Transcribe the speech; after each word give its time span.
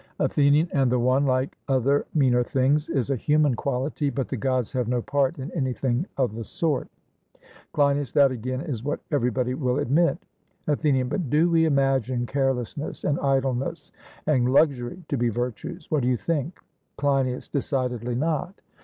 ATHENIAN: 0.17 0.67
And 0.73 0.91
the 0.91 0.97
one, 0.97 1.27
like 1.27 1.55
other 1.67 2.07
meaner 2.15 2.43
things, 2.43 2.89
is 2.89 3.11
a 3.11 3.15
human 3.15 3.53
quality, 3.53 4.09
but 4.09 4.29
the 4.29 4.35
Gods 4.35 4.71
have 4.71 4.87
no 4.87 4.99
part 4.99 5.37
in 5.37 5.51
anything 5.51 6.07
of 6.17 6.33
the 6.33 6.43
sort? 6.43 6.87
CLEINIAS: 7.73 8.11
That 8.13 8.31
again 8.31 8.61
is 8.61 8.83
what 8.83 8.99
everybody 9.11 9.53
will 9.53 9.77
admit. 9.77 10.17
ATHENIAN: 10.65 11.07
But 11.07 11.29
do 11.29 11.51
we 11.51 11.65
imagine 11.65 12.25
carelessness 12.25 13.03
and 13.03 13.19
idleness 13.19 13.91
and 14.25 14.51
luxury 14.51 15.03
to 15.07 15.17
be 15.17 15.29
virtues? 15.29 15.91
What 15.91 16.01
do 16.01 16.07
you 16.07 16.17
think? 16.17 16.59
CLEINIAS: 16.97 17.49
Decidedly 17.49 18.15
not. 18.15 18.59